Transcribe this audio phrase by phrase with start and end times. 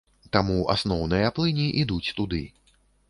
[0.35, 2.41] Таму асноўныя плыні ідуць туды.